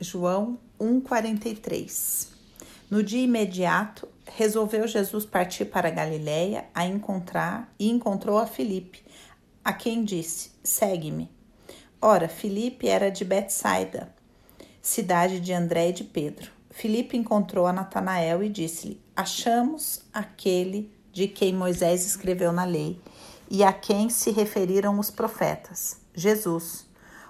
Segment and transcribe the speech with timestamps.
[0.00, 2.28] João 1:43.
[2.88, 9.02] No dia imediato, resolveu Jesus partir para Galiléia a encontrar e encontrou a Filipe,
[9.64, 11.28] a quem disse: "Segue-me".
[12.00, 14.14] Ora, Filipe era de Betsaida,
[14.80, 16.52] cidade de André e de Pedro.
[16.70, 23.00] Filipe encontrou a Natanael e disse-lhe: Achamos aquele de quem Moisés escreveu na lei
[23.50, 26.86] e a quem se referiram os profetas, Jesus,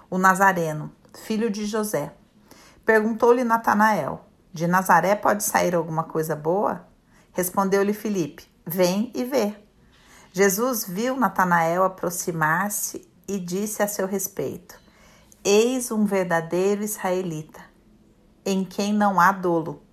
[0.07, 0.91] o Nazareno,
[1.25, 2.13] filho de José.
[2.89, 6.87] Perguntou-lhe Natanael: De Nazaré pode sair alguma coisa boa?
[7.33, 9.55] Respondeu-lhe Filipe: Vem e vê.
[10.33, 14.75] Jesus viu Natanael aproximar-se e disse a seu respeito:
[15.43, 17.61] Eis um verdadeiro israelita,
[18.43, 19.83] em quem não há dolo.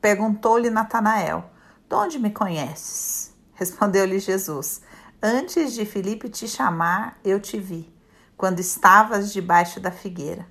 [0.00, 1.50] Perguntou-lhe Natanael:
[1.88, 3.34] De onde me conheces?
[3.54, 4.82] Respondeu-lhe Jesus:
[5.20, 7.92] Antes de Filipe te chamar, eu te vi,
[8.36, 10.46] quando estavas debaixo da figueira.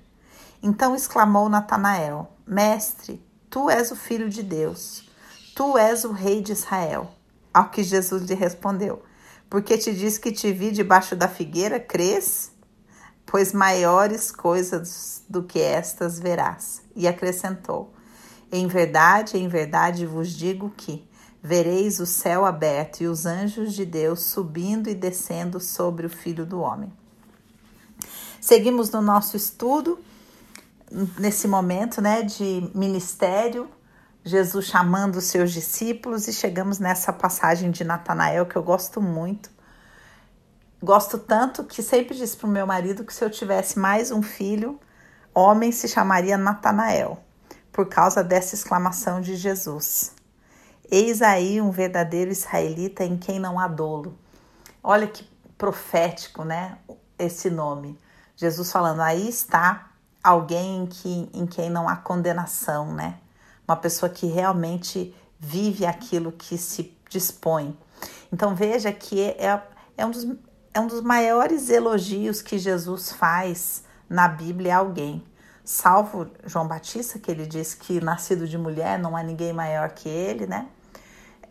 [0.62, 5.08] Então exclamou Natanael: Mestre, tu és o filho de Deus,
[5.54, 7.10] tu és o rei de Israel.
[7.52, 9.02] Ao que Jesus lhe respondeu:
[9.52, 12.50] porque te diz que te vi debaixo da figueira, crês?
[13.26, 16.80] Pois maiores coisas do que estas verás.
[16.96, 17.92] E acrescentou:
[18.50, 21.06] Em verdade, em verdade vos digo que
[21.42, 26.46] vereis o céu aberto e os anjos de Deus subindo e descendo sobre o Filho
[26.46, 26.90] do Homem.
[28.40, 29.98] Seguimos no nosso estudo,
[31.18, 33.68] nesse momento né, de ministério
[34.24, 39.50] Jesus chamando os seus discípulos e chegamos nessa passagem de Natanael que eu gosto muito.
[40.80, 44.22] Gosto tanto que sempre disse para o meu marido que se eu tivesse mais um
[44.22, 44.78] filho,
[45.34, 47.18] homem se chamaria Natanael,
[47.72, 50.12] por causa dessa exclamação de Jesus.
[50.88, 54.16] Eis aí um verdadeiro israelita em quem não há dolo.
[54.82, 56.78] Olha que profético, né?
[57.18, 57.98] Esse nome.
[58.36, 59.91] Jesus falando, aí está
[60.22, 63.18] alguém que, em quem não há condenação, né?
[63.66, 67.76] uma pessoa que realmente vive aquilo que se dispõe.
[68.32, 69.62] Então veja que é,
[69.96, 70.26] é, um, dos,
[70.72, 75.24] é um dos maiores elogios que Jesus faz na Bíblia a alguém.
[75.64, 80.08] Salvo João Batista, que ele diz que nascido de mulher não há ninguém maior que
[80.08, 80.66] ele, né?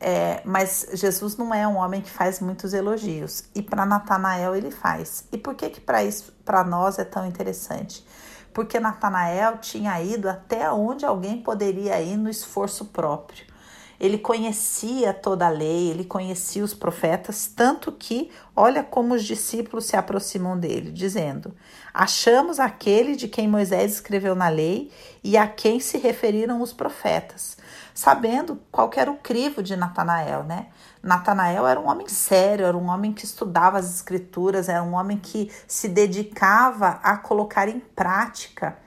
[0.04, 4.72] É, mas Jesus não é um homem que faz muitos elogios e para Natanael ele
[4.72, 5.26] faz.
[5.32, 8.06] E por que que para isso para nós é tão interessante?
[8.54, 13.52] Porque Natanael tinha ido até onde alguém poderia ir no esforço próprio.
[14.00, 19.86] Ele conhecia toda a lei, ele conhecia os profetas, tanto que olha como os discípulos
[19.86, 21.54] se aproximam dele, dizendo:
[21.94, 24.92] Achamos aquele de quem Moisés escreveu na lei
[25.24, 27.58] e a quem se referiram os profetas,
[27.94, 30.68] sabendo qual era o crivo de Natanael, né?
[31.02, 35.18] Natanael era um homem sério, era um homem que estudava as escrituras, era um homem
[35.18, 38.78] que se dedicava a colocar em prática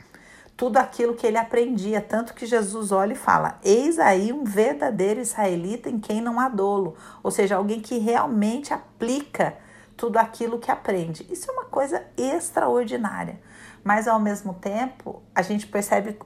[0.57, 5.21] tudo aquilo que ele aprendia, tanto que Jesus olha e fala: Eis aí um verdadeiro
[5.21, 9.57] israelita em quem não há dolo, ou seja, alguém que realmente aplica
[9.97, 11.27] tudo aquilo que aprende.
[11.31, 13.41] Isso é uma coisa extraordinária,
[13.83, 16.19] mas ao mesmo tempo a gente percebe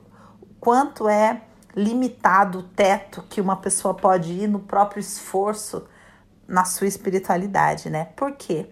[0.60, 1.42] quanto é
[1.74, 5.86] limitado o teto que uma pessoa pode ir no próprio esforço
[6.46, 8.06] na sua espiritualidade, né?
[8.16, 8.70] Por quê?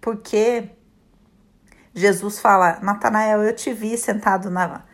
[0.00, 0.70] Porque
[1.94, 4.84] Jesus fala, Natanael, eu te vi sentado na,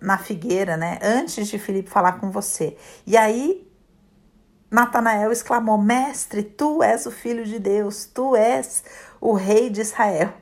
[0.00, 0.98] na figueira, né?
[1.02, 2.76] Antes de Filipe falar com você.
[3.06, 3.68] E aí
[4.70, 8.84] Natanael exclamou: Mestre, tu és o filho de Deus, tu és
[9.20, 10.32] o rei de Israel.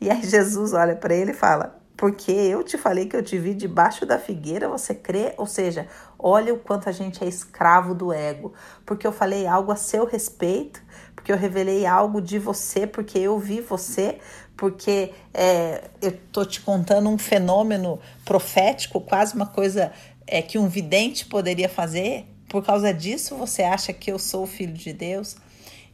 [0.00, 3.36] E aí Jesus olha para ele e fala: porque eu te falei que eu te
[3.36, 5.34] vi debaixo da figueira, você crê?
[5.36, 8.54] Ou seja, olha o quanto a gente é escravo do ego.
[8.86, 10.80] Porque eu falei algo a seu respeito,
[11.12, 14.20] porque eu revelei algo de você, porque eu vi você,
[14.56, 19.90] porque é, eu tô te contando um fenômeno profético, quase uma coisa
[20.24, 22.26] é, que um vidente poderia fazer.
[22.48, 25.36] Por causa disso, você acha que eu sou o filho de Deus?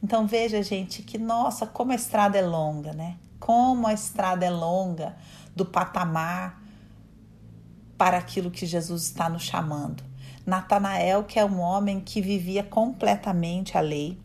[0.03, 3.15] Então veja, gente, que nossa, como a estrada é longa, né?
[3.39, 5.15] Como a estrada é longa
[5.55, 6.61] do patamar
[7.97, 10.03] para aquilo que Jesus está nos chamando.
[10.45, 14.17] Natanael, que é um homem que vivia completamente a lei,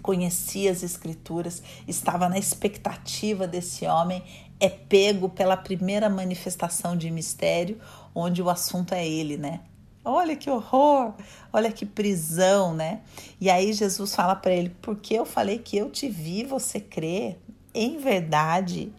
[0.00, 4.22] conhecia as escrituras, estava na expectativa desse homem,
[4.58, 7.78] é pego pela primeira manifestação de mistério,
[8.14, 9.60] onde o assunto é ele, né?
[10.04, 11.14] Olha que horror,
[11.52, 13.02] olha que prisão, né?
[13.40, 17.36] E aí Jesus fala para ele: Porque eu falei que eu te vi, você crê?
[17.72, 18.92] Em verdade,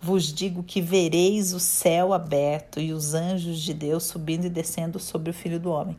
[0.00, 4.98] vos digo que vereis o céu aberto e os anjos de Deus subindo e descendo
[4.98, 5.96] sobre o Filho do Homem.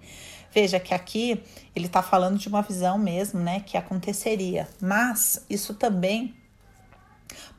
[0.51, 1.43] Veja que aqui
[1.75, 4.67] ele está falando de uma visão mesmo, né, que aconteceria.
[4.81, 6.33] Mas isso também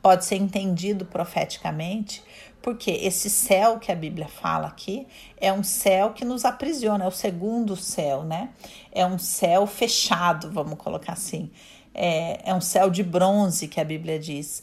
[0.01, 2.23] pode ser entendido profeticamente,
[2.61, 7.07] Porque esse céu que a Bíblia fala aqui é um céu que nos aprisiona, é
[7.07, 8.49] o segundo céu, né?
[8.91, 11.49] É um céu fechado, vamos colocar assim.
[11.93, 14.61] É, é um céu de bronze que a Bíblia diz.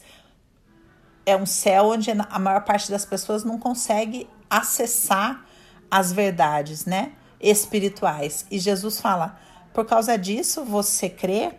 [1.29, 5.45] É um céu onde a maior parte das pessoas não consegue acessar
[5.91, 7.11] as verdades, né?
[7.39, 8.47] Espirituais.
[8.49, 9.37] E Jesus fala:
[9.71, 11.51] por causa disso, você crê?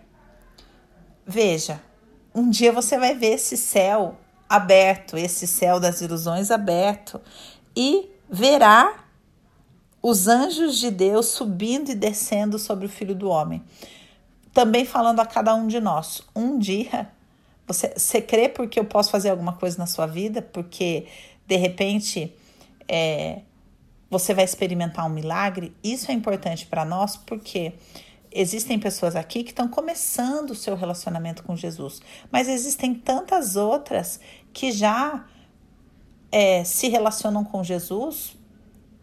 [1.24, 1.80] Veja,
[2.34, 4.16] um dia você vai ver esse céu
[4.48, 7.20] aberto, esse céu das ilusões aberto,
[7.76, 9.04] e verá
[10.02, 13.62] os anjos de Deus subindo e descendo sobre o Filho do Homem.
[14.52, 17.08] Também falando a cada um de nós: um dia
[17.72, 21.06] você, você crê porque eu posso fazer alguma coisa na sua vida, porque
[21.46, 22.34] de repente
[22.88, 23.42] é,
[24.10, 25.74] você vai experimentar um milagre.
[25.82, 27.74] Isso é importante para nós porque
[28.32, 32.00] existem pessoas aqui que estão começando o seu relacionamento com Jesus,
[32.30, 34.20] mas existem tantas outras
[34.52, 35.26] que já
[36.32, 38.36] é, se relacionam com Jesus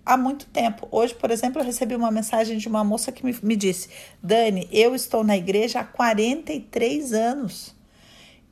[0.05, 0.87] há muito tempo.
[0.91, 3.89] Hoje, por exemplo, eu recebi uma mensagem de uma moça que me, me disse:
[4.21, 7.76] Dani, eu estou na igreja há 43 anos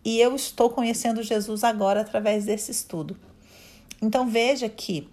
[0.05, 3.17] e eu estou conhecendo Jesus agora através desse estudo.
[3.99, 5.09] Então veja que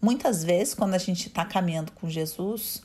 [0.00, 2.82] muitas vezes, quando a gente está caminhando com Jesus,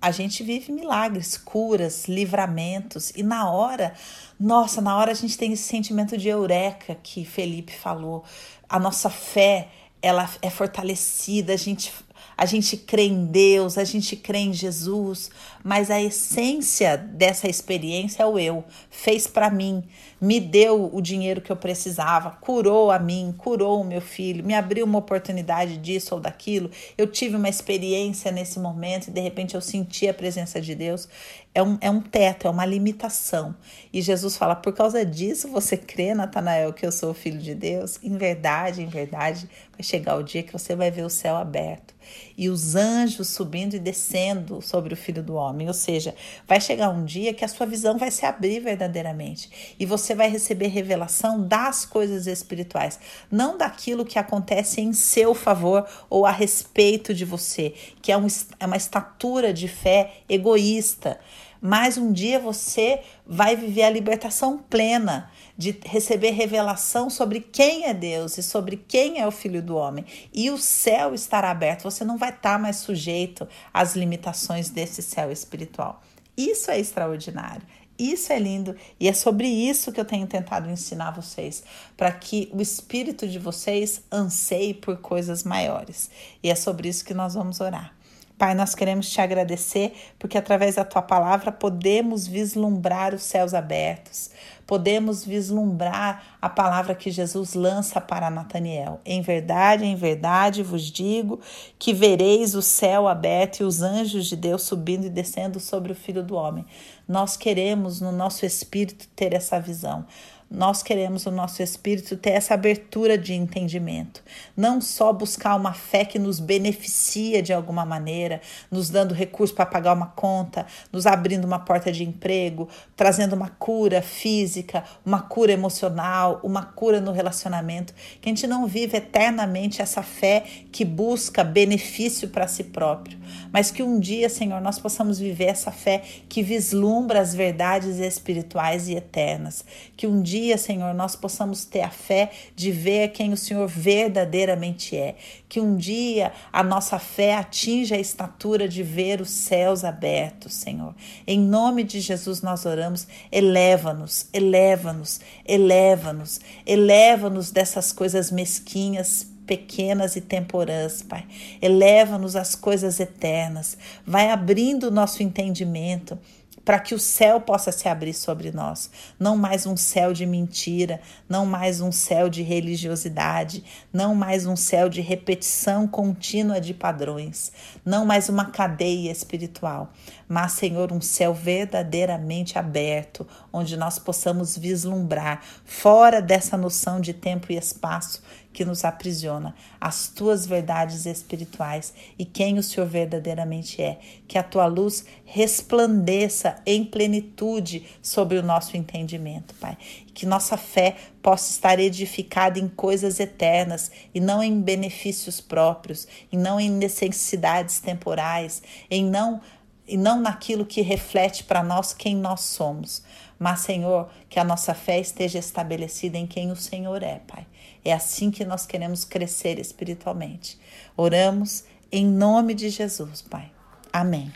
[0.00, 3.92] a gente vive milagres, curas, livramentos, e na hora,
[4.38, 8.22] nossa, na hora a gente tem esse sentimento de eureka que Felipe falou.
[8.68, 9.68] A nossa fé,
[10.00, 11.92] ela é fortalecida, a gente
[12.36, 15.30] a gente crê em Deus, a gente crê em Jesus,
[15.62, 18.64] mas a essência dessa experiência é o eu.
[18.90, 19.84] Fez para mim,
[20.20, 24.54] me deu o dinheiro que eu precisava, curou a mim, curou o meu filho, me
[24.54, 26.70] abriu uma oportunidade disso ou daquilo.
[26.98, 31.08] Eu tive uma experiência nesse momento e de repente eu senti a presença de Deus.
[31.54, 33.54] É um, é um teto, é uma limitação.
[33.92, 37.54] E Jesus fala: por causa disso você crê, Natanael, que eu sou o filho de
[37.54, 38.00] Deus?
[38.02, 41.93] Em verdade, em verdade, vai chegar o dia que você vai ver o céu aberto
[42.36, 45.68] e os anjos subindo e descendo sobre o filho do homem.
[45.68, 46.14] Ou seja,
[46.46, 49.74] vai chegar um dia que a sua visão vai se abrir verdadeiramente.
[49.78, 52.98] E você vai receber revelação das coisas espirituais,
[53.30, 58.26] não daquilo que acontece em seu favor ou a respeito de você, que é, um,
[58.58, 61.18] é uma estatura de fé egoísta
[61.66, 67.94] mas um dia você vai viver a libertação plena de receber revelação sobre quem é
[67.94, 70.04] Deus e sobre quem é o Filho do Homem.
[70.30, 75.32] E o céu estará aberto, você não vai estar mais sujeito às limitações desse céu
[75.32, 76.02] espiritual.
[76.36, 77.66] Isso é extraordinário.
[77.98, 81.64] Isso é lindo e é sobre isso que eu tenho tentado ensinar vocês,
[81.96, 86.10] para que o espírito de vocês anseie por coisas maiores.
[86.42, 87.93] E é sobre isso que nós vamos orar.
[88.36, 94.28] Pai, nós queremos te agradecer porque através da tua palavra podemos vislumbrar os céus abertos,
[94.66, 99.00] podemos vislumbrar a palavra que Jesus lança para Nataniel.
[99.04, 101.40] Em verdade, em verdade vos digo
[101.78, 105.96] que vereis o céu aberto e os anjos de Deus subindo e descendo sobre o
[105.96, 106.66] Filho do Homem.
[107.06, 110.06] Nós queremos no nosso espírito ter essa visão.
[110.50, 114.22] Nós queremos o nosso espírito ter essa abertura de entendimento,
[114.56, 119.66] não só buscar uma fé que nos beneficia de alguma maneira, nos dando recurso para
[119.66, 125.52] pagar uma conta, nos abrindo uma porta de emprego, trazendo uma cura física, uma cura
[125.52, 131.42] emocional, uma cura no relacionamento, que a gente não vive eternamente essa fé que busca
[131.42, 133.18] benefício para si próprio,
[133.52, 138.88] mas que um dia, Senhor, nós possamos viver essa fé que vislumbra as verdades espirituais
[138.88, 139.64] e eternas,
[139.96, 144.96] que um dia Senhor, nós possamos ter a fé de ver quem o Senhor verdadeiramente
[144.96, 145.16] é.
[145.48, 150.94] Que um dia a nossa fé atinja a estatura de ver os céus abertos, Senhor.
[151.26, 153.06] Em nome de Jesus nós oramos.
[153.30, 161.26] Eleva-nos, eleva-nos, eleva-nos, eleva-nos dessas coisas mesquinhas pequenas e temporãs, Pai.
[161.60, 163.76] Eleva-nos às coisas eternas.
[164.06, 166.18] Vai abrindo o nosso entendimento
[166.64, 168.90] para que o céu possa se abrir sobre nós.
[169.18, 174.56] Não mais um céu de mentira, não mais um céu de religiosidade, não mais um
[174.56, 177.52] céu de repetição contínua de padrões,
[177.84, 179.92] não mais uma cadeia espiritual,
[180.28, 187.52] mas, Senhor, um céu verdadeiramente aberto, onde nós possamos vislumbrar, fora dessa noção de tempo
[187.52, 188.22] e espaço
[188.54, 193.98] que nos aprisiona, as tuas verdades espirituais e quem o Senhor verdadeiramente é.
[194.28, 199.76] Que a tua luz resplandeça em plenitude sobre o nosso entendimento, Pai.
[200.14, 206.36] Que nossa fé possa estar edificada em coisas eternas e não em benefícios próprios, e
[206.36, 209.40] não em necessidades temporais, em não
[209.86, 213.02] e não naquilo que reflete para nós quem nós somos.
[213.38, 217.46] Mas, Senhor, que a nossa fé esteja estabelecida em quem o Senhor é, Pai.
[217.84, 220.58] É assim que nós queremos crescer espiritualmente.
[220.96, 223.50] Oramos em nome de Jesus, Pai.
[223.92, 224.32] Amém.